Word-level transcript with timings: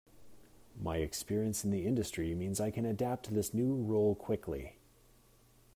My 0.81 0.97
experience 0.97 1.63
in 1.63 1.69
the 1.69 1.85
industry 1.85 2.33
means 2.33 2.59
I 2.59 2.71
can 2.71 2.87
adapt 2.87 3.25
to 3.25 3.35
this 3.35 3.53
new 3.53 3.75
role 3.75 4.15
quickly. 4.15 4.79